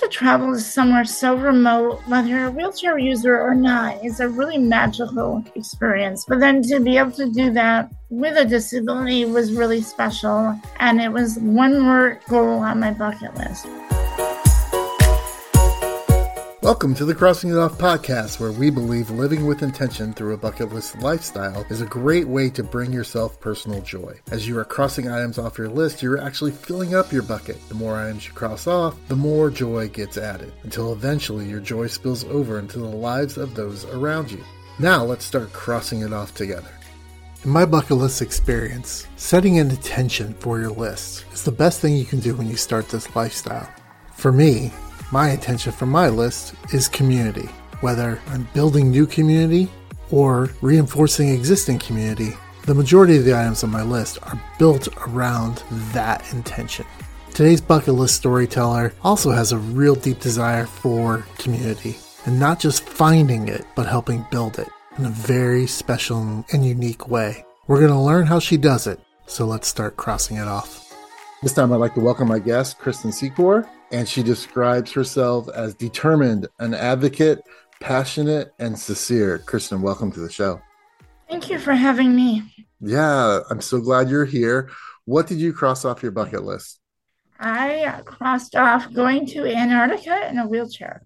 [0.00, 4.28] to travel to somewhere so remote, whether you're a wheelchair user or not, is a
[4.28, 6.24] really magical experience.
[6.26, 10.58] But then to be able to do that with a disability was really special.
[10.78, 13.66] And it was one more goal on my bucket list.
[16.68, 20.36] Welcome to the Crossing It Off podcast, where we believe living with intention through a
[20.36, 24.20] bucket list lifestyle is a great way to bring yourself personal joy.
[24.30, 27.56] As you are crossing items off your list, you're actually filling up your bucket.
[27.70, 31.86] The more items you cross off, the more joy gets added, until eventually your joy
[31.86, 34.44] spills over into the lives of those around you.
[34.78, 36.68] Now let's start crossing it off together.
[37.44, 41.96] In my bucket list experience, setting an intention for your list is the best thing
[41.96, 43.70] you can do when you start this lifestyle.
[44.12, 44.70] For me,
[45.10, 47.48] my intention for my list is community.
[47.80, 49.70] Whether I'm building new community
[50.10, 52.30] or reinforcing existing community,
[52.66, 56.84] the majority of the items on my list are built around that intention.
[57.32, 62.86] Today's bucket list storyteller also has a real deep desire for community and not just
[62.86, 67.46] finding it, but helping build it in a very special and unique way.
[67.66, 70.84] We're going to learn how she does it, so let's start crossing it off.
[71.42, 75.74] This time, I'd like to welcome my guest, Kristin Secor and she describes herself as
[75.74, 77.42] determined, an advocate,
[77.80, 79.38] passionate, and sincere.
[79.38, 80.60] Kristin, welcome to the show.
[81.28, 82.42] Thank you for having me.
[82.80, 84.70] Yeah, I'm so glad you're here.
[85.04, 86.80] What did you cross off your bucket list?
[87.40, 91.02] I crossed off going to Antarctica in a wheelchair.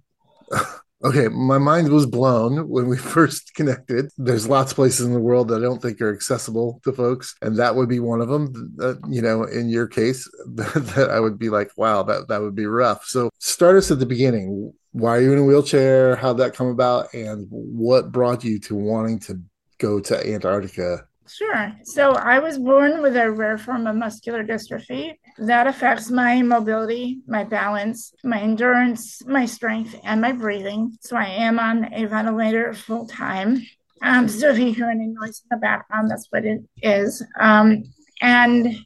[1.05, 4.11] Okay, my mind was blown when we first connected.
[4.17, 7.35] There's lots of places in the world that I don't think are accessible to folks,
[7.43, 8.75] and that would be one of them.
[8.77, 12.55] That, you know, in your case, that I would be like, wow, that that would
[12.55, 13.05] be rough.
[13.05, 14.73] So, start us at the beginning.
[14.93, 16.17] Why are you in a wheelchair?
[16.17, 17.13] How'd that come about?
[17.15, 19.41] And what brought you to wanting to
[19.79, 21.73] go to Antarctica Sure.
[21.85, 25.15] So I was born with a rare form of muscular dystrophy
[25.47, 30.97] that affects my mobility, my balance, my endurance, my strength, and my breathing.
[31.01, 33.67] So I am on a ventilator full time.
[34.03, 37.25] Um, so if you hear any noise in the background, that's what it is.
[37.39, 37.85] Um,
[38.21, 38.77] and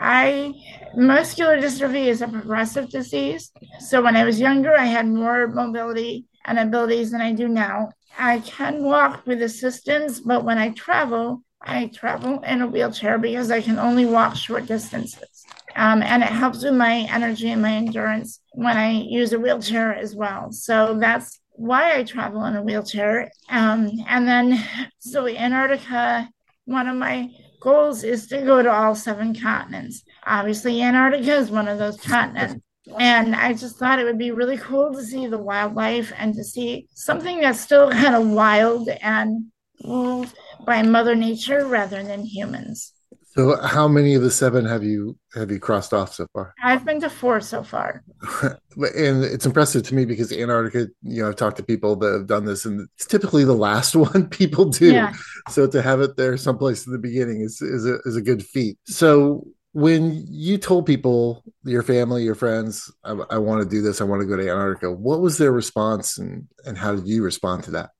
[0.00, 0.52] I
[0.96, 3.50] muscular dystrophy is a progressive disease.
[3.80, 7.92] So when I was younger, I had more mobility and abilities than I do now.
[8.18, 13.50] I can walk with assistance, but when I travel, I travel in a wheelchair because
[13.50, 15.33] I can only walk short distances.
[15.76, 19.94] Um, and it helps with my energy and my endurance when I use a wheelchair
[19.94, 20.52] as well.
[20.52, 23.30] So that's why I travel in a wheelchair.
[23.48, 24.62] Um, and then,
[24.98, 26.28] so Antarctica,
[26.64, 27.30] one of my
[27.60, 30.02] goals is to go to all seven continents.
[30.26, 32.60] Obviously, Antarctica is one of those continents.
[32.98, 36.44] And I just thought it would be really cool to see the wildlife and to
[36.44, 39.46] see something that's still kind of wild and
[39.82, 40.32] ruled
[40.66, 42.93] by Mother Nature rather than humans.
[43.34, 46.54] So, how many of the seven have you have you crossed off so far?
[46.62, 48.04] I've been to four so far,
[48.42, 50.88] and it's impressive to me because Antarctica.
[51.02, 53.96] You know, I've talked to people that have done this, and it's typically the last
[53.96, 54.92] one people do.
[54.92, 55.14] Yeah.
[55.48, 58.44] So to have it there someplace in the beginning is is a, is a good
[58.44, 58.78] feat.
[58.84, 64.00] So when you told people, your family, your friends, I, I want to do this,
[64.00, 67.24] I want to go to Antarctica, what was their response, and and how did you
[67.24, 67.90] respond to that?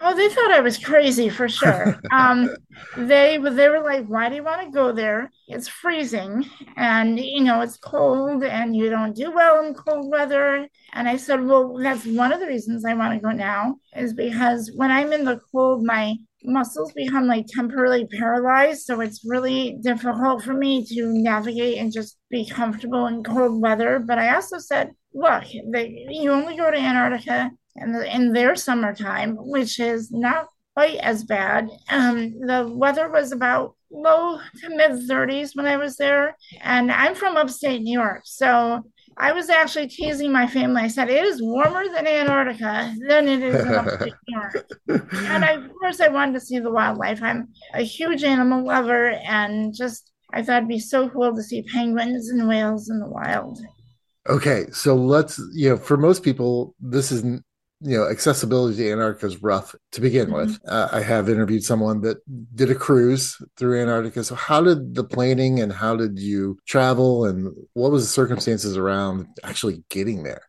[0.00, 1.96] Oh, they thought I was crazy for sure.
[2.12, 2.50] Um,
[2.96, 5.30] they they were like, "Why do you want to go there?
[5.48, 6.44] It's freezing,
[6.76, 11.16] and you know it's cold, and you don't do well in cold weather." And I
[11.16, 14.90] said, "Well, that's one of the reasons I want to go now is because when
[14.92, 20.54] I'm in the cold, my muscles become like temporarily paralyzed, so it's really difficult for
[20.54, 25.44] me to navigate and just be comfortable in cold weather." But I also said, "Look,
[25.72, 27.50] they, you only go to Antarctica."
[27.80, 31.68] In, the, in their summertime, which is not quite as bad.
[31.90, 36.36] Um, the weather was about low to mid 30s when I was there.
[36.60, 38.22] And I'm from upstate New York.
[38.24, 38.82] So
[39.16, 40.82] I was actually teasing my family.
[40.82, 44.66] I said, it is warmer than Antarctica than it is in upstate New York.
[45.12, 47.22] and I, of course, I wanted to see the wildlife.
[47.22, 51.62] I'm a huge animal lover and just I thought it'd be so cool to see
[51.62, 53.58] penguins and whales in the wild.
[54.28, 57.24] Okay, so let's you know, for most people, this is
[57.80, 60.36] you know accessibility to antarctica is rough to begin mm-hmm.
[60.36, 62.18] with uh, i have interviewed someone that
[62.54, 67.24] did a cruise through antarctica so how did the planning and how did you travel
[67.24, 70.42] and what was the circumstances around actually getting there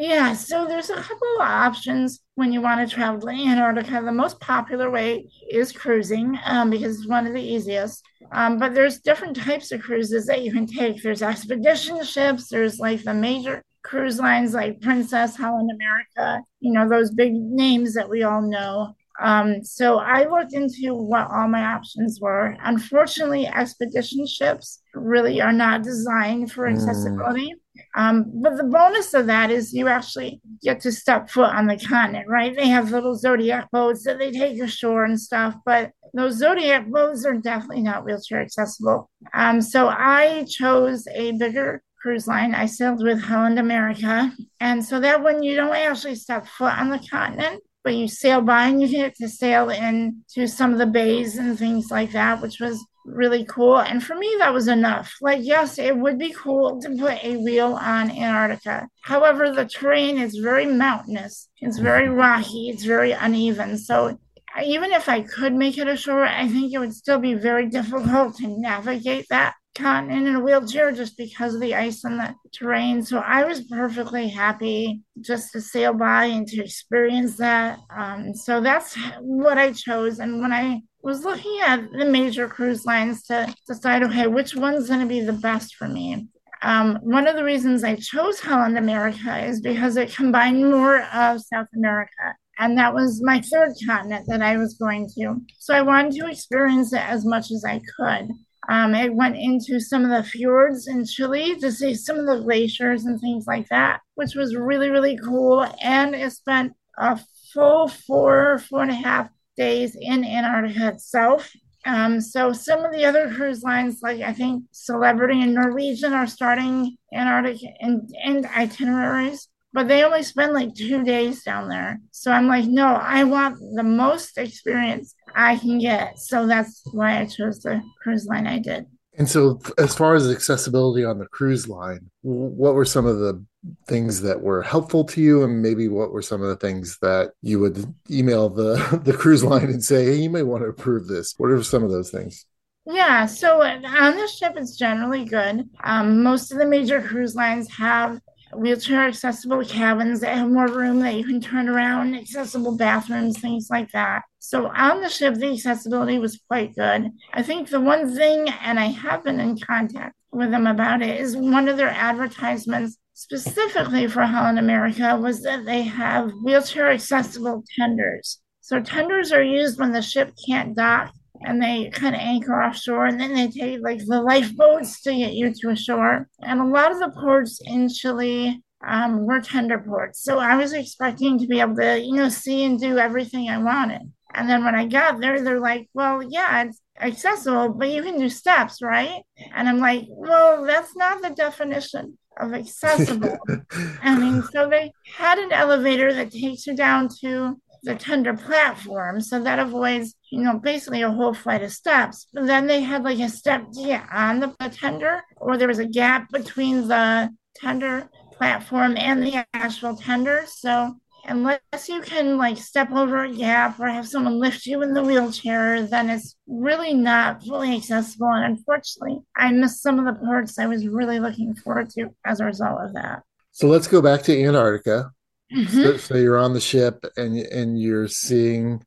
[0.00, 4.00] yeah, so there's a couple of options when you want to travel to Antarctica.
[4.02, 8.02] The most popular way is cruising um, because it's one of the easiest.
[8.32, 11.02] Um, but there's different types of cruises that you can take.
[11.02, 12.48] There's expedition ships.
[12.48, 17.94] There's like the major cruise lines like Princess, Holland America, you know, those big names
[17.94, 18.94] that we all know.
[19.20, 22.56] Um, so I looked into what all my options were.
[22.62, 26.74] Unfortunately, expedition ships really are not designed for hmm.
[26.74, 27.52] accessibility.
[27.52, 27.56] Mm.
[27.96, 31.78] Um, but the bonus of that is you actually get to step foot on the
[31.78, 32.54] continent, right?
[32.54, 37.24] They have little zodiac boats that they take ashore and stuff, but those zodiac boats
[37.24, 39.10] are definitely not wheelchair accessible.
[39.34, 42.54] Um, so I chose a bigger cruise line.
[42.54, 44.32] I sailed with Holland America.
[44.60, 48.40] And so that when you don't actually step foot on the continent, but you sail
[48.40, 52.42] by and you get to sail into some of the bays and things like that,
[52.42, 53.78] which was really cool.
[53.78, 55.14] And for me, that was enough.
[55.20, 58.88] Like, yes, it would be cool to put a wheel on Antarctica.
[59.02, 63.78] However, the terrain is very mountainous, it's very rocky, it's very uneven.
[63.78, 64.18] So,
[64.62, 68.36] even if I could make it ashore, I think it would still be very difficult
[68.38, 73.02] to navigate that continent in a wheelchair just because of the ice and the terrain.
[73.02, 77.78] So I was perfectly happy just to sail by and to experience that.
[77.96, 80.18] Um, so that's what I chose.
[80.18, 84.88] And when I was looking at the major cruise lines to decide, okay, which one's
[84.88, 86.28] going to be the best for me.
[86.62, 91.40] Um, one of the reasons I chose Holland America is because it combined more of
[91.40, 92.34] South America.
[92.58, 95.40] And that was my third continent that I was going to.
[95.58, 98.28] So I wanted to experience it as much as I could.
[98.70, 102.40] Um, it went into some of the fjords in Chile to see some of the
[102.40, 105.66] glaciers and things like that, which was really, really cool.
[105.82, 107.18] And it spent a
[107.52, 111.50] full four, four and a half days in Antarctica itself.
[111.84, 116.28] Um, so some of the other cruise lines, like I think Celebrity and Norwegian, are
[116.28, 122.00] starting Antarctic and, and itineraries, but they only spend like two days down there.
[122.10, 126.18] So I'm like, no, I want the most experience I can get.
[126.18, 128.86] So that's why I chose the cruise line I did.
[129.18, 133.44] And so, as far as accessibility on the cruise line, what were some of the
[133.86, 137.32] things that were helpful to you, and maybe what were some of the things that
[137.42, 141.08] you would email the the cruise line and say, "Hey, you may want to approve
[141.08, 142.46] this." What are some of those things?
[142.86, 145.68] Yeah, so on the ship, it's generally good.
[145.84, 148.20] Um, most of the major cruise lines have
[148.54, 153.68] wheelchair accessible cabins that have more room that you can turn around, accessible bathrooms, things
[153.70, 154.22] like that.
[154.38, 157.10] So on the ship, the accessibility was quite good.
[157.32, 161.20] I think the one thing, and I have been in contact with them about it,
[161.20, 167.62] is one of their advertisements specifically for Holland America was that they have wheelchair accessible
[167.78, 168.40] tenders.
[168.60, 173.06] So tenders are used when the ship can't dock and they kind of anchor offshore
[173.06, 176.28] and then they take like the lifeboats to get you to a shore.
[176.42, 180.22] And a lot of the ports in Chile um, were tender ports.
[180.22, 183.58] So I was expecting to be able to, you know, see and do everything I
[183.58, 184.02] wanted.
[184.34, 188.18] And then when I got there, they're like, well, yeah, it's accessible, but you can
[188.18, 189.22] do steps, right?
[189.54, 193.38] And I'm like, well, that's not the definition of accessible.
[194.02, 199.20] I mean, so they had an elevator that takes you down to the tender platform.
[199.20, 202.26] So that avoids, you know, basically a whole flight of steps.
[202.32, 203.66] But then they had like a step
[204.12, 209.44] on the, the tender, or there was a gap between the tender platform and the
[209.52, 210.44] actual tender.
[210.46, 210.94] So
[211.24, 215.02] unless you can like step over a gap or have someone lift you in the
[215.02, 218.28] wheelchair, then it's really not fully accessible.
[218.28, 222.40] And unfortunately, I missed some of the parts I was really looking forward to as
[222.40, 223.22] a result of that.
[223.52, 225.10] So let's go back to Antarctica.
[225.52, 225.82] Mm-hmm.
[225.82, 228.84] So, so, you're on the ship and and you're seeing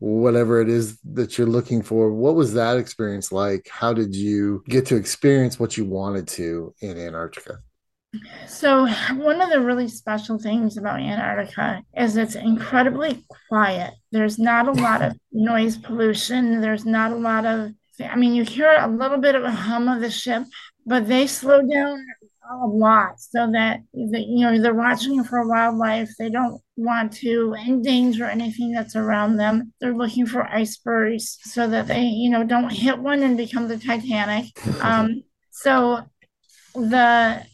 [0.00, 2.10] whatever it is that you're looking for.
[2.12, 3.68] What was that experience like?
[3.70, 7.58] How did you get to experience what you wanted to in Antarctica?
[8.48, 13.94] So, one of the really special things about Antarctica is it's incredibly quiet.
[14.10, 16.60] There's not a lot of noise pollution.
[16.60, 19.86] There's not a lot of, I mean, you hear a little bit of a hum
[19.86, 20.42] of the ship,
[20.86, 22.04] but they slow down
[22.50, 26.10] a lot so that you know they're watching for wildlife.
[26.18, 29.72] They don't want to endanger anything that's around them.
[29.80, 33.78] They're looking for icebergs so that they you know don't hit one and become the
[33.78, 34.46] titanic.
[34.80, 36.00] Um, so
[36.74, 37.44] the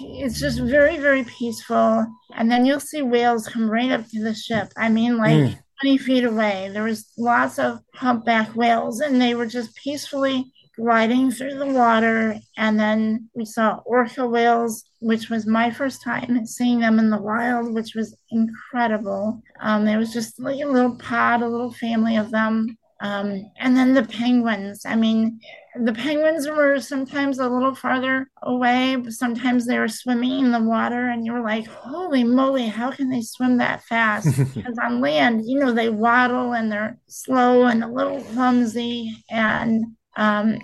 [0.00, 2.06] it's just very very peaceful.
[2.34, 4.72] And then you'll see whales come right up to the ship.
[4.76, 5.58] I mean like mm.
[5.82, 6.70] 20 feet away.
[6.72, 12.36] There was lots of humpback whales and they were just peacefully gliding through the water.
[12.56, 17.20] And then we saw orca whales, which was my first time seeing them in the
[17.20, 19.40] wild, which was incredible.
[19.60, 22.76] Um, there was just like a little pod, a little family of them.
[23.00, 24.86] Um, and then the penguins.
[24.86, 25.40] I mean,
[25.74, 30.60] the penguins were sometimes a little farther away, but sometimes they were swimming in the
[30.60, 34.28] water, and you were like, holy moly, how can they swim that fast?
[34.54, 39.16] because on land, you know, they waddle and they're slow and a little clumsy.
[39.28, 39.84] And
[40.16, 40.58] um,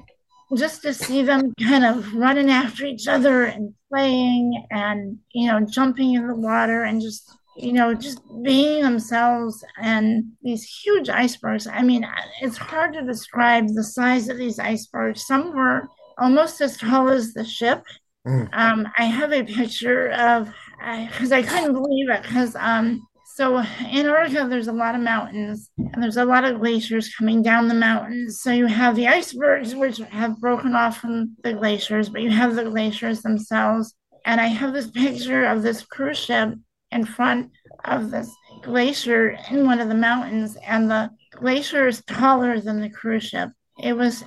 [0.56, 5.60] just to see them kind of running after each other and playing and you know
[5.60, 11.66] jumping in the water and just you know just being themselves and these huge icebergs.
[11.66, 12.06] I mean
[12.40, 15.26] it's hard to describe the size of these icebergs.
[15.26, 15.88] Some were
[16.18, 17.82] almost as tall as the ship.
[18.26, 18.48] Mm.
[18.52, 23.06] Um, I have a picture of because I, I, couldn't believe it because um,
[23.38, 27.40] so in Antarctica there's a lot of mountains and there's a lot of glaciers coming
[27.40, 28.40] down the mountains.
[28.40, 32.56] So you have the icebergs which have broken off from the glaciers, but you have
[32.56, 33.94] the glaciers themselves.
[34.24, 36.52] And I have this picture of this cruise ship
[36.90, 37.52] in front
[37.84, 38.28] of this
[38.64, 43.50] glacier in one of the mountains, and the glacier is taller than the cruise ship.
[43.80, 44.24] It was,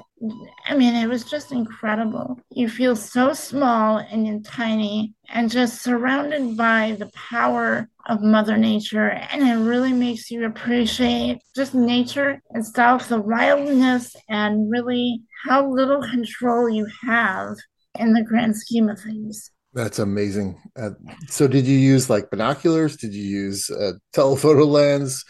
[0.68, 2.40] I mean, it was just incredible.
[2.52, 9.10] You feel so small and tiny and just surrounded by the power of Mother Nature.
[9.10, 16.02] And it really makes you appreciate just nature itself, the wildness, and really how little
[16.02, 17.56] control you have
[17.98, 19.50] in the grand scheme of things.
[19.74, 20.62] That's amazing.
[20.76, 20.92] Uh,
[21.28, 22.98] so, did you use like binoculars?
[22.98, 25.24] Did you use a telephoto lens?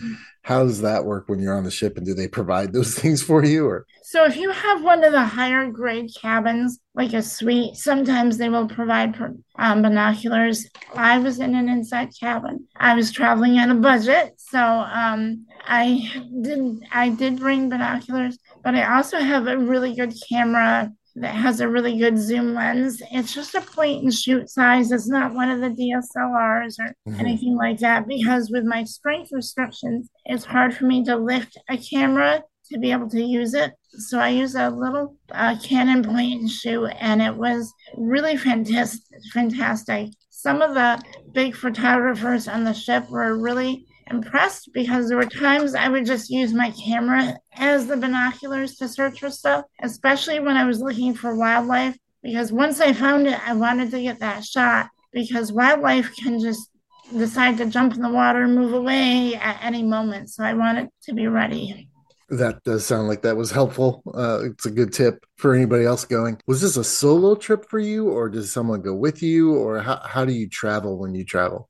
[0.43, 1.98] How does that work when you're on the ship?
[1.98, 3.67] And do they provide those things for you?
[3.67, 8.38] Or so, if you have one of the higher grade cabins, like a suite, sometimes
[8.38, 9.15] they will provide
[9.60, 10.67] um, binoculars.
[10.95, 12.67] I was in an inside cabin.
[12.75, 18.74] I was traveling on a budget, so um, I did I did bring binoculars, but
[18.74, 23.01] I also have a really good camera that has a really good zoom lens.
[23.12, 24.91] It's just a point and shoot size.
[24.91, 27.20] It's not one of the DSLRs or mm-hmm.
[27.20, 31.77] anything like that because with my strength restrictions, it's hard for me to lift a
[31.77, 33.74] camera to be able to use it.
[33.94, 39.01] So I use a little uh, Canon point and shoot, and it was really fantastic.
[39.34, 40.10] Fantastic.
[40.30, 41.01] Some of the
[41.34, 46.30] big photographers on the ship were really impressed because there were times I would just
[46.30, 51.13] use my camera as the binoculars to search for stuff, especially when I was looking
[51.13, 51.98] for wildlife.
[52.24, 56.70] Because once I found it, I wanted to get that shot because wildlife can just
[57.18, 60.30] decide to jump in the water and move away at any moment.
[60.30, 61.89] So I wanted to be ready.
[62.30, 64.03] That does sound like that was helpful.
[64.13, 66.39] Uh, it's a good tip for anybody else going.
[66.48, 70.00] Was this a solo trip for you, or does someone go with you, or how,
[70.06, 71.70] how do you travel when you travel?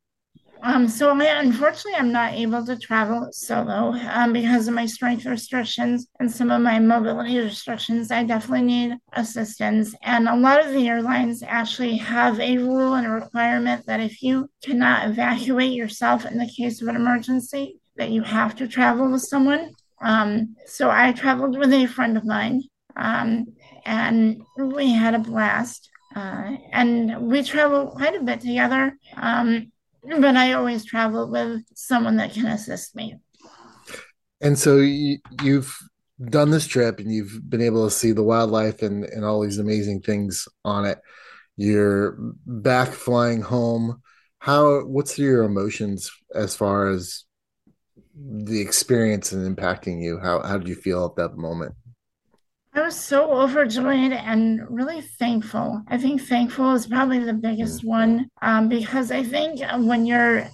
[0.63, 5.25] Um, so I, unfortunately, I'm not able to travel solo um, because of my strength
[5.25, 8.11] restrictions and some of my mobility restrictions.
[8.11, 9.95] I definitely need assistance.
[10.03, 14.21] And a lot of the airlines actually have a rule and a requirement that if
[14.21, 19.11] you cannot evacuate yourself in the case of an emergency, that you have to travel
[19.11, 19.71] with someone.
[20.01, 22.61] Um, so I traveled with a friend of mine,
[22.95, 23.45] um,
[23.85, 25.89] and we had a blast.
[26.15, 28.97] Uh, and we traveled quite a bit together.
[29.15, 29.70] Um,
[30.03, 33.17] but I always travel with someone that can assist me.
[34.41, 35.77] And so you, you've
[36.29, 39.59] done this trip and you've been able to see the wildlife and, and all these
[39.59, 40.99] amazing things on it.
[41.57, 44.01] You're back flying home.
[44.39, 47.25] How, what's your emotions as far as
[48.15, 50.19] the experience and impacting you?
[50.19, 51.75] How, how did you feel at that moment?
[52.73, 55.81] I was so overjoyed and really thankful.
[55.87, 57.89] I think thankful is probably the biggest mm.
[57.89, 60.47] one um, because I think when you're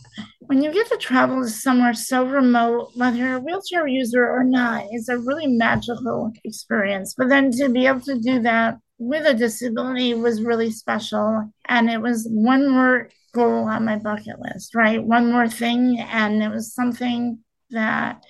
[0.48, 4.44] when you get to travel to somewhere so remote, whether you're a wheelchair user or
[4.44, 7.14] not, it's a really magical experience.
[7.16, 11.90] But then to be able to do that with a disability was really special, and
[11.90, 15.04] it was one more goal on my bucket list, right?
[15.04, 18.24] One more thing, and it was something that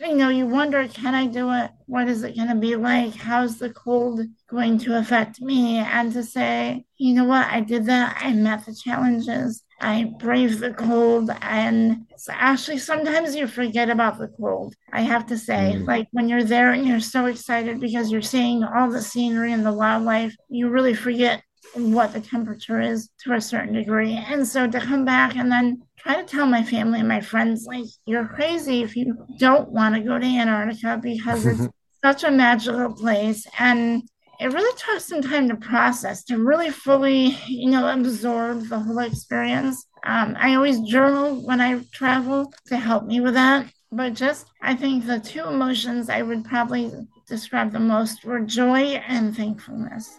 [0.00, 1.70] you know, you wonder, can I do it?
[1.86, 3.14] What is it going to be like?
[3.14, 5.78] How's the cold going to affect me?
[5.78, 8.18] And to say, you know what, I did that.
[8.20, 9.62] I met the challenges.
[9.80, 11.30] I braved the cold.
[11.42, 14.74] And actually, sometimes you forget about the cold.
[14.92, 15.86] I have to say, mm.
[15.86, 19.64] like when you're there and you're so excited because you're seeing all the scenery and
[19.64, 21.42] the wildlife, you really forget
[21.74, 24.14] what the temperature is to a certain degree.
[24.14, 27.66] And so to come back and then try to tell my family and my friends,
[27.66, 31.68] like, you're crazy if you don't want to go to Antarctica because it's
[32.04, 33.46] such a magical place.
[33.58, 34.02] And
[34.40, 39.00] it really took some time to process, to really fully, you know, absorb the whole
[39.00, 39.86] experience.
[40.04, 43.66] Um, I always journal when I travel to help me with that.
[43.92, 46.90] But just, I think the two emotions I would probably
[47.26, 50.18] describe the most were joy and thankfulness.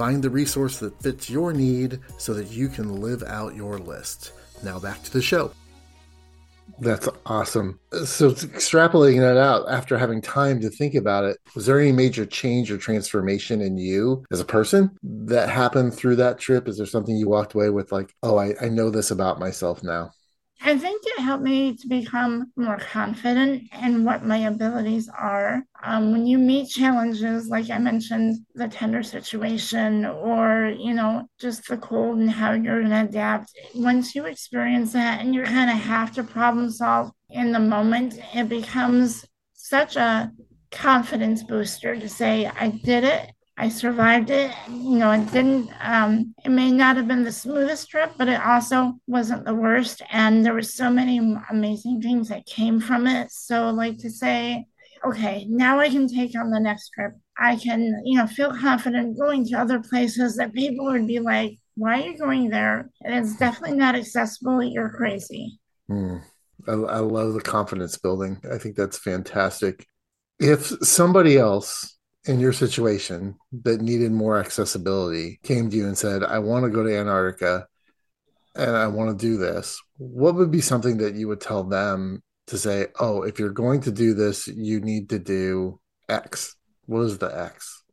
[0.00, 4.32] Find the resource that fits your need so that you can live out your list.
[4.62, 5.52] Now back to the show.
[6.78, 7.78] That's awesome.
[8.06, 12.24] So, extrapolating that out after having time to think about it, was there any major
[12.24, 16.66] change or transformation in you as a person that happened through that trip?
[16.66, 19.82] Is there something you walked away with, like, oh, I, I know this about myself
[19.82, 20.12] now?
[20.62, 25.62] I think it helped me to become more confident in what my abilities are.
[25.82, 31.66] Um, when you meet challenges, like I mentioned, the tender situation or, you know, just
[31.66, 35.70] the cold and how you're going to adapt, once you experience that and you kind
[35.70, 39.24] of have to problem solve in the moment, it becomes
[39.54, 40.30] such a
[40.70, 44.50] confidence booster to say, I did it I survived it.
[44.68, 48.40] You know, it didn't, um, it may not have been the smoothest trip, but it
[48.40, 50.00] also wasn't the worst.
[50.10, 51.18] And there were so many
[51.50, 53.30] amazing things that came from it.
[53.30, 54.64] So, like to say,
[55.04, 57.12] okay, now I can take on the next trip.
[57.38, 61.58] I can, you know, feel confident going to other places that people would be like,
[61.76, 62.88] why are you going there?
[63.02, 64.62] And it's definitely not accessible.
[64.62, 65.60] You're crazy.
[65.90, 66.22] Mm.
[66.66, 68.40] I, I love the confidence building.
[68.50, 69.84] I think that's fantastic.
[70.38, 76.22] If somebody else in your situation that needed more accessibility came to you and said,
[76.22, 77.66] I want to go to Antarctica
[78.54, 82.22] and I want to do this, what would be something that you would tell them
[82.48, 86.56] to say, oh, if you're going to do this, you need to do X?
[86.86, 87.84] What is the X?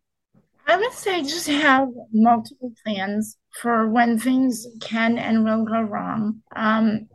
[0.66, 6.42] I would say just have multiple plans for when things can and will go wrong.
[6.56, 7.08] Um,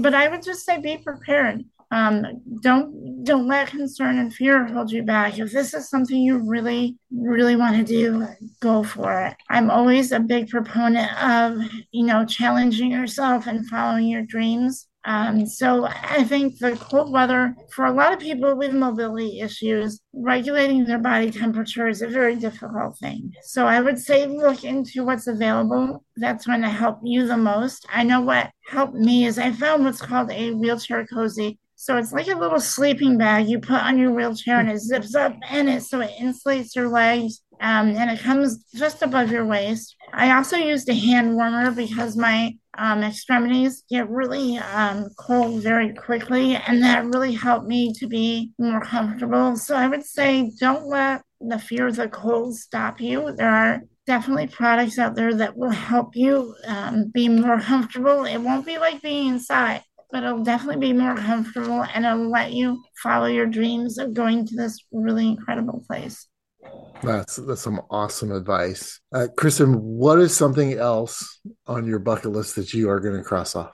[0.00, 1.64] but I would just say be prepared
[1.96, 5.38] um, don't don't let concern and fear hold you back.
[5.38, 8.26] If this is something you really really want to do,
[8.60, 9.34] go for it.
[9.48, 11.58] I'm always a big proponent of
[11.92, 14.88] you know challenging yourself and following your dreams.
[15.06, 20.00] Um, so I think the cold weather for a lot of people with mobility issues,
[20.12, 23.32] regulating their body temperature is a very difficult thing.
[23.44, 26.04] So I would say look into what's available.
[26.16, 27.86] That's going to help you the most.
[27.88, 32.12] I know what helped me is I found what's called a wheelchair cozy so it's
[32.12, 35.68] like a little sleeping bag you put on your wheelchair and it zips up in
[35.68, 39.96] it so it insulates your legs um, and it comes just above your waist.
[40.12, 45.94] I also used a hand warmer because my um, extremities get really um, cold very
[45.94, 49.56] quickly, and that really helped me to be more comfortable.
[49.56, 53.32] So I would say don't let the fear of the cold stop you.
[53.34, 58.24] There are definitely products out there that will help you um, be more comfortable.
[58.24, 62.52] It won't be like being inside but it'll definitely be more comfortable and it'll let
[62.52, 66.26] you follow your dreams of going to this really incredible place.
[67.02, 69.76] That's that's some awesome advice, uh, Kristin.
[69.76, 73.72] What is something else on your bucket list that you are going to cross off?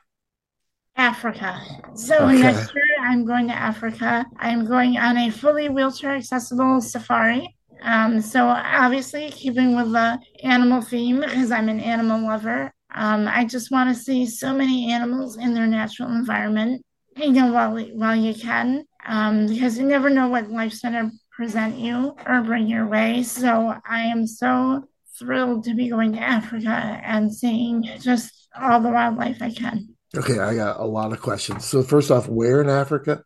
[0.97, 1.61] Africa.
[1.95, 2.43] So okay.
[2.43, 4.27] next year, I'm going to Africa.
[4.39, 7.57] I'm going on a fully wheelchair accessible safari.
[7.83, 13.45] Um, so obviously, keeping with the animal theme because I'm an animal lover, um, I
[13.45, 16.85] just want to see so many animals in their natural environment,
[17.17, 21.11] you know, while, while you can, um, because you never know what life's going to
[21.31, 23.23] present you or bring your way.
[23.23, 28.91] So I am so thrilled to be going to Africa and seeing just all the
[28.91, 29.95] wildlife I can.
[30.15, 31.65] Okay, I got a lot of questions.
[31.65, 33.23] So first off, where in Africa?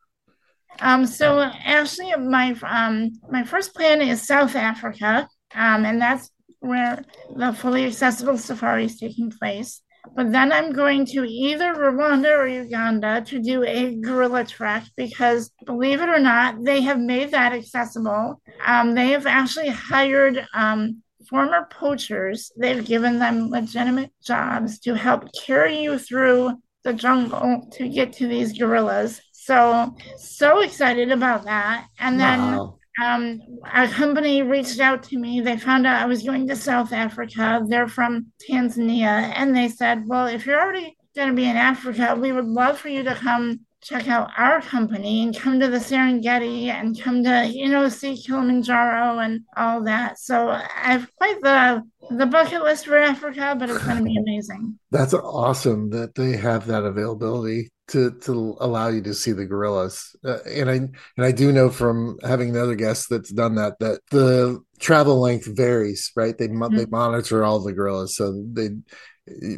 [0.81, 6.31] Um, so actually, my um, my first plan is South Africa, um, and that's
[6.67, 7.03] where
[7.35, 9.83] the fully accessible safari is taking place.
[10.15, 15.51] But then I'm going to either Rwanda or Uganda to do a gorilla trek because,
[15.65, 18.41] believe it or not, they have made that accessible.
[18.65, 22.53] Um, they have actually hired um, former poachers.
[22.57, 26.53] They've given them legitimate jobs to help carry you through
[26.85, 29.21] the jungle to get to these gorillas.
[29.33, 31.87] So, so excited about that.
[31.99, 33.41] And then wow um,
[33.75, 35.41] a company reached out to me.
[35.41, 37.63] They found out I was going to South Africa.
[37.67, 39.33] They're from Tanzania.
[39.35, 42.79] And they said, Well, if you're already going to be in Africa, we would love
[42.79, 47.23] for you to come check out our company and come to the Serengeti and come
[47.23, 50.19] to, you know, see Kilimanjaro and all that.
[50.19, 54.79] So I've quite the the bucket list for Africa, but it's going to be amazing.
[54.91, 60.17] That's awesome that they have that availability to to allow you to see the gorillas.
[60.25, 64.01] Uh, and I and I do know from having another guest that's done that that
[64.11, 66.37] the travel length varies, right?
[66.37, 66.77] They mm-hmm.
[66.77, 68.71] they monitor all the gorillas, so they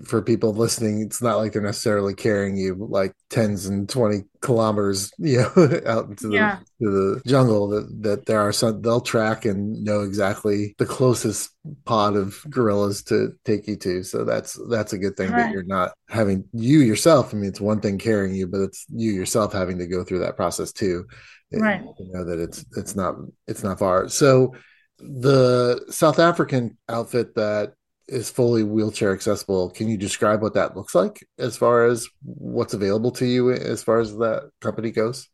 [0.04, 5.12] for people listening, it's not like they're necessarily carrying you like tens and 20 kilometers,
[5.18, 6.58] you know, out into the, yeah.
[6.80, 11.50] to the jungle that, that there are some, they'll track and know exactly the closest
[11.84, 14.02] pod of gorillas to take you to.
[14.02, 15.44] So that's, that's a good thing right.
[15.44, 17.34] that you're not having you yourself.
[17.34, 20.20] I mean, it's one thing carrying you, but it's you yourself having to go through
[20.20, 21.06] that process too.
[21.52, 21.82] Right.
[21.82, 24.08] You know, that it's, it's not, it's not far.
[24.08, 24.54] So
[24.98, 27.74] the South African outfit that
[28.08, 29.70] is fully wheelchair accessible.
[29.70, 33.82] Can you describe what that looks like as far as what's available to you as
[33.82, 35.28] far as that company goes?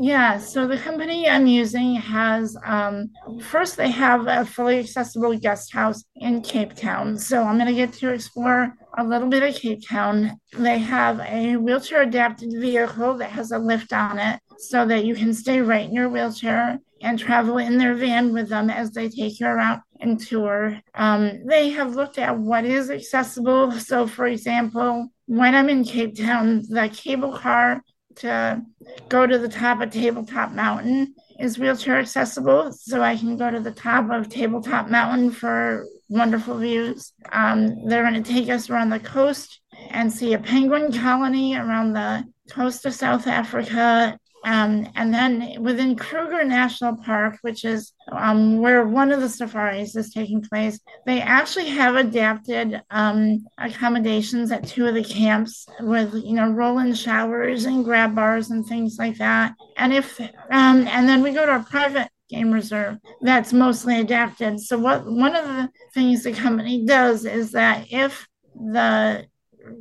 [0.00, 3.10] Yeah, so the company I'm using has um,
[3.42, 7.18] first they have a fully accessible guest house in Cape Town.
[7.18, 10.38] So I'm going to get to explore a little bit of Cape Town.
[10.52, 15.16] They have a wheelchair adapted vehicle that has a lift on it so that you
[15.16, 19.08] can stay right in your wheelchair and travel in their van with them as they
[19.08, 20.80] take you around and tour.
[20.94, 23.72] Um, they have looked at what is accessible.
[23.72, 27.82] So, for example, when I'm in Cape Town, the cable car
[28.16, 28.62] to
[29.08, 32.72] go to the top of Tabletop Mountain is wheelchair accessible.
[32.72, 37.12] So I can go to the top of Tabletop Mountain for wonderful views.
[37.30, 41.92] Um, they're going to take us around the coast and see a penguin colony around
[41.92, 48.58] the coast of South Africa um, and then within Kruger National Park, which is um,
[48.58, 54.66] where one of the safaris is taking place, they actually have adapted um, accommodations at
[54.66, 59.18] two of the camps with, you know, roll-in showers and grab bars and things like
[59.18, 59.54] that.
[59.76, 64.60] And if, um, and then we go to a private game reserve that's mostly adapted.
[64.60, 69.26] So what one of the things the company does is that if the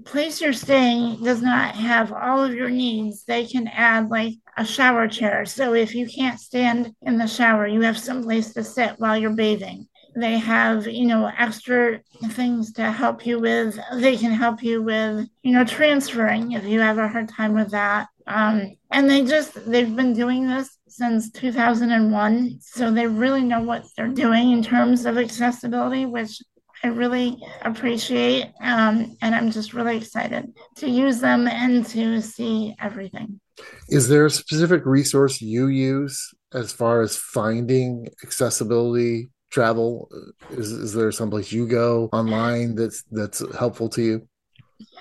[0.06, 4.66] place you're staying does not have all of your needs, they can add like a
[4.66, 5.46] shower chair.
[5.46, 9.18] So if you can't stand in the shower, you have some place to sit while
[9.18, 9.88] you're bathing.
[10.16, 13.80] They have, you know, extra things to help you with.
[13.94, 17.70] They can help you with, you know, transferring if you have a hard time with
[17.72, 18.08] that.
[18.26, 22.58] Um, and they just, they've been doing this since 2001.
[22.62, 26.42] So they really know what they're doing in terms of accessibility, which
[26.84, 28.52] I really appreciate.
[28.60, 33.40] Um, and I'm just really excited to use them and to see everything.
[33.90, 40.10] Is there a specific resource you use as far as finding accessibility travel?
[40.52, 44.28] Is, is there someplace you go online that's that's helpful to you?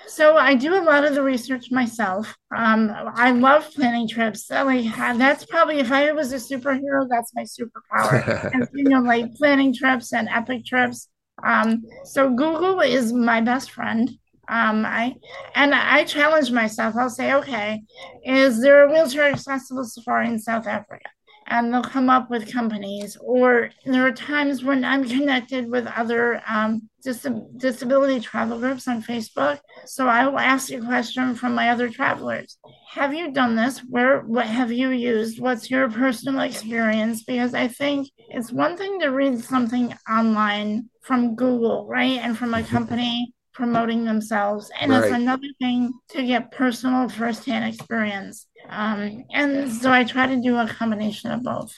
[0.07, 2.33] So I do a lot of the research myself.
[2.55, 4.49] Um, I love planning trips.
[4.49, 8.51] Like that's probably if I was a superhero, that's my superpower.
[8.53, 11.09] and, you know, like planning trips and epic trips.
[11.43, 14.09] Um, so Google is my best friend.
[14.49, 15.15] Um, I
[15.55, 16.95] and I challenge myself.
[16.95, 17.83] I'll say, okay,
[18.23, 21.09] is there a wheelchair accessible safari in South Africa?
[21.49, 23.17] And they'll come up with companies.
[23.21, 29.01] Or there are times when I'm connected with other um, dis- disability travel groups on
[29.01, 29.59] Facebook.
[29.85, 32.57] So I will ask a question from my other travelers.
[32.91, 33.79] Have you done this?
[33.79, 35.39] Where what have you used?
[35.39, 37.23] What's your personal experience?
[37.23, 42.19] Because I think it's one thing to read something online from Google, right?
[42.19, 42.75] And from a mm-hmm.
[42.75, 44.69] company promoting themselves.
[44.79, 45.03] And right.
[45.03, 48.45] it's another thing to get personal firsthand experience.
[48.69, 51.75] Um, and so I try to do a combination of both.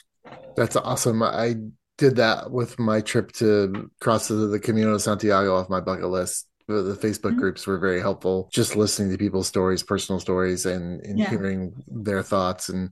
[0.56, 1.22] That's awesome.
[1.22, 1.54] I
[1.96, 6.08] did that with my trip to cross the, the Camino de Santiago off my bucket
[6.08, 6.48] list.
[6.68, 7.38] The Facebook mm-hmm.
[7.38, 8.50] groups were very helpful.
[8.52, 11.30] Just listening to people's stories, personal stories, and, and yeah.
[11.30, 12.90] hearing their thoughts and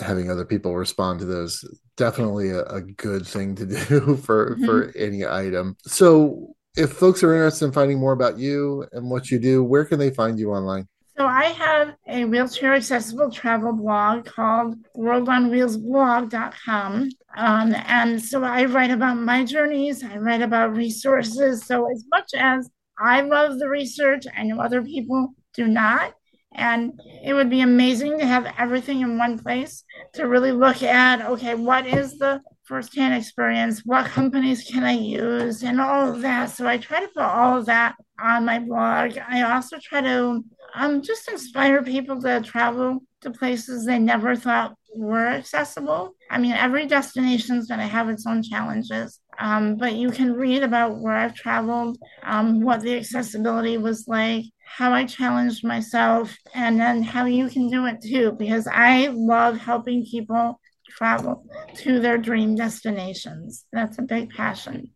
[0.00, 1.62] having other people respond to those
[1.98, 4.64] definitely a, a good thing to do for mm-hmm.
[4.64, 9.30] for any item so if folks are interested in finding more about you and what
[9.30, 10.88] you do, where can they find you online?
[11.16, 17.08] So I have a wheelchair accessible travel blog called worldonwheelsblog.com.
[17.36, 21.64] Um, and so I write about my journeys, I write about resources.
[21.66, 26.14] So as much as I love the research, I know other people do not.
[26.56, 29.84] And it would be amazing to have everything in one place
[30.14, 35.62] to really look at okay, what is the firsthand experience, what companies can I use,
[35.62, 36.50] and all of that.
[36.50, 39.18] So I try to put all of that on my blog.
[39.28, 44.74] I also try to um, just inspire people to travel to places they never thought
[44.94, 46.14] were accessible.
[46.30, 50.32] I mean, every destination is going to have its own challenges, um, but you can
[50.32, 56.36] read about where I've traveled, um, what the accessibility was like, how I challenged myself,
[56.54, 60.60] and then how you can do it too, because I love helping people
[60.96, 61.44] travel
[61.76, 63.64] to their dream destinations.
[63.72, 64.90] That's a big passion.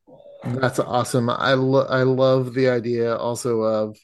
[0.45, 1.29] That's awesome.
[1.29, 3.97] I lo- I love the idea also of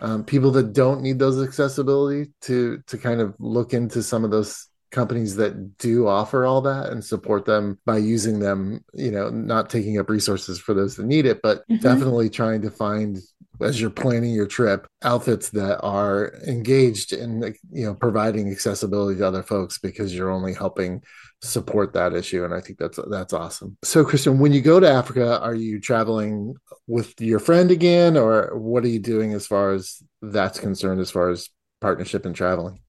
[0.00, 4.30] um, people that don't need those accessibility to to kind of look into some of
[4.30, 9.28] those companies that do offer all that and support them by using them you know
[9.28, 11.76] not taking up resources for those that need it but mm-hmm.
[11.82, 13.18] definitely trying to find
[13.60, 19.26] as you're planning your trip outfits that are engaged in you know providing accessibility to
[19.26, 21.02] other folks because you're only helping
[21.42, 23.76] support that issue and i think that's that's awesome.
[23.84, 26.54] So kristin when you go to africa are you traveling
[26.86, 31.10] with your friend again or what are you doing as far as that's concerned as
[31.10, 31.48] far as
[31.80, 32.80] partnership and traveling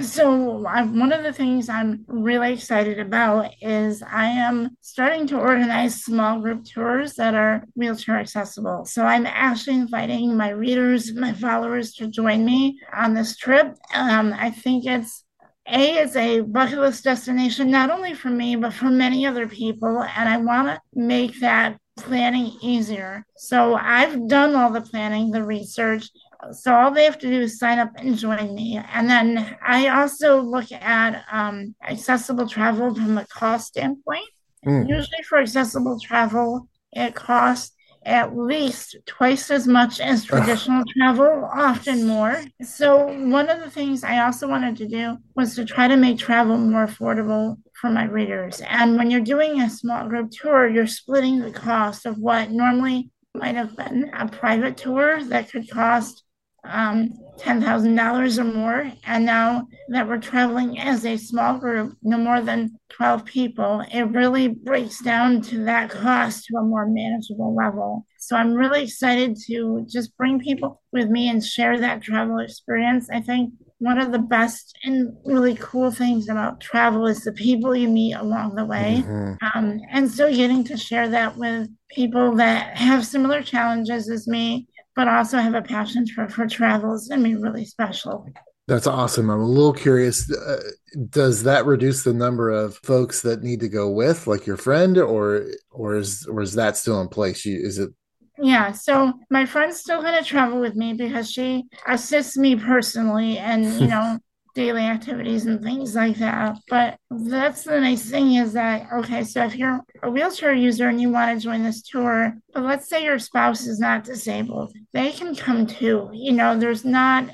[0.00, 5.38] So, I, one of the things I'm really excited about is I am starting to
[5.38, 8.84] organize small group tours that are wheelchair accessible.
[8.86, 13.76] So, I'm actually inviting my readers, my followers to join me on this trip.
[13.94, 15.24] Um, I think it's
[15.68, 20.02] a is a bucket list destination, not only for me, but for many other people.
[20.02, 23.24] And I want to make that planning easier.
[23.36, 26.08] So I've done all the planning, the research,
[26.52, 28.80] so all they have to do is sign up and join me.
[28.92, 34.28] And then I also look at um, accessible travel from a cost standpoint.
[34.66, 34.88] Mm.
[34.88, 37.72] Usually for accessible travel, it costs
[38.06, 40.86] at least twice as much as traditional Ugh.
[40.96, 42.42] travel, often more.
[42.62, 46.18] So, one of the things I also wanted to do was to try to make
[46.18, 48.60] travel more affordable for my readers.
[48.68, 53.10] And when you're doing a small group tour, you're splitting the cost of what normally
[53.34, 56.23] might have been a private tour that could cost
[56.64, 58.92] um, $10,000 or more.
[59.04, 64.04] And now that we're traveling as a small group, no more than 12 people, it
[64.04, 68.06] really breaks down to that cost to a more manageable level.
[68.18, 73.10] So I'm really excited to just bring people with me and share that travel experience.
[73.10, 77.76] I think one of the best and really cool things about travel is the people
[77.76, 79.02] you meet along the way.
[79.04, 79.58] Mm-hmm.
[79.58, 84.68] Um, and so getting to share that with people that have similar challenges as me
[84.96, 88.26] but also have a passion for, for travel is going to be really special.
[88.66, 89.28] That's awesome.
[89.28, 90.30] I'm a little curious.
[90.32, 90.62] Uh,
[91.10, 94.96] does that reduce the number of folks that need to go with, like your friend,
[94.96, 97.44] or or is or is that still in place?
[97.44, 97.90] You, is it?
[98.38, 98.72] Yeah.
[98.72, 103.64] So my friend's still going to travel with me because she assists me personally, and
[103.64, 104.18] you know,
[104.54, 106.58] daily activities and things like that.
[106.68, 111.00] But that's the nice thing is that, okay, so if you're a wheelchair user and
[111.00, 115.12] you want to join this tour, but let's say your spouse is not disabled, they
[115.12, 116.10] can come too.
[116.12, 117.28] You know, there's not,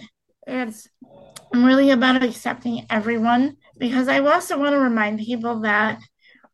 [0.46, 0.88] it's
[1.52, 5.98] I'm really about accepting everyone because I also want to remind people that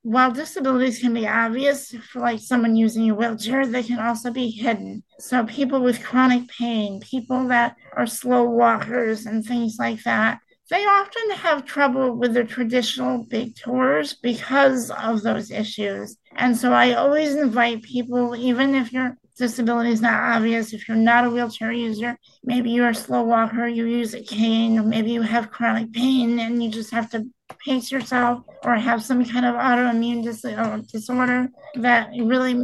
[0.02, 4.48] while disabilities can be obvious for like someone using a wheelchair, they can also be
[4.50, 5.02] hidden.
[5.18, 10.38] So people with chronic pain, people that are slow walkers and things like that,
[10.70, 16.16] they often have trouble with the traditional big tours because of those issues.
[16.36, 20.96] And so I always invite people, even if your disability is not obvious, if you're
[20.96, 25.12] not a wheelchair user, maybe you're a slow walker, you use a cane, or maybe
[25.12, 27.24] you have chronic pain and you just have to
[27.64, 32.54] pace yourself or have some kind of autoimmune dis- uh, disorder that really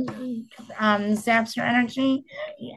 [0.78, 2.24] um, zaps your energy,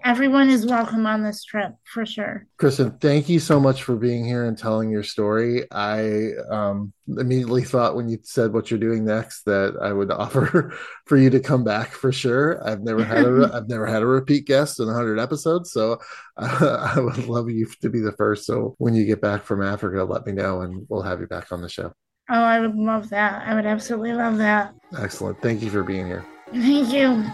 [0.03, 2.45] everyone is welcome on this trip for sure.
[2.59, 5.63] Kristin, thank you so much for being here and telling your story.
[5.71, 10.75] I um, immediately thought when you said what you're doing next that I would offer
[11.05, 12.65] for you to come back for sure.
[12.67, 15.99] I've never had a I've never had a repeat guest in 100 episodes, so
[16.37, 18.45] I would love you to be the first.
[18.45, 21.51] So when you get back from Africa, let me know and we'll have you back
[21.51, 21.93] on the show.
[22.29, 23.47] Oh, I would love that.
[23.47, 24.73] I would absolutely love that.
[24.97, 25.41] Excellent.
[25.41, 26.25] Thank you for being here.
[26.51, 27.25] Thank you.